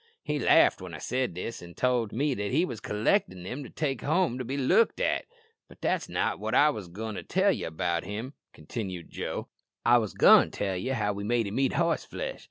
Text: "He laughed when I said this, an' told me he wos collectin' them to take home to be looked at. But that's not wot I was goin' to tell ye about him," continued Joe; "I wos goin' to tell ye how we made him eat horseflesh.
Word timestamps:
"He 0.23 0.39
laughed 0.39 0.81
when 0.81 0.95
I 0.95 0.97
said 0.97 1.35
this, 1.35 1.61
an' 1.61 1.75
told 1.75 2.11
me 2.11 2.33
he 2.33 2.65
wos 2.65 2.79
collectin' 2.79 3.43
them 3.43 3.61
to 3.63 3.69
take 3.69 4.01
home 4.01 4.39
to 4.39 4.43
be 4.43 4.57
looked 4.57 4.99
at. 4.99 5.25
But 5.69 5.79
that's 5.79 6.09
not 6.09 6.39
wot 6.39 6.55
I 6.55 6.71
was 6.71 6.87
goin' 6.87 7.13
to 7.13 7.21
tell 7.23 7.51
ye 7.51 7.65
about 7.65 8.03
him," 8.03 8.33
continued 8.51 9.11
Joe; 9.11 9.49
"I 9.85 9.99
wos 9.99 10.13
goin' 10.15 10.49
to 10.49 10.57
tell 10.57 10.75
ye 10.75 10.89
how 10.93 11.13
we 11.13 11.23
made 11.23 11.45
him 11.45 11.59
eat 11.59 11.73
horseflesh. 11.73 12.39